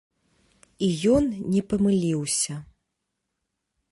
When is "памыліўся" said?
1.73-2.53